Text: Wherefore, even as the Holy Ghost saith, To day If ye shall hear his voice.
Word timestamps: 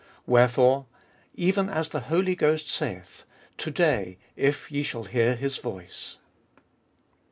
Wherefore, 0.25 0.87
even 1.35 1.69
as 1.69 1.89
the 1.89 1.99
Holy 1.99 2.35
Ghost 2.35 2.67
saith, 2.67 3.23
To 3.59 3.69
day 3.69 4.17
If 4.35 4.71
ye 4.71 4.81
shall 4.81 5.03
hear 5.03 5.35
his 5.35 5.59
voice. 5.59 6.17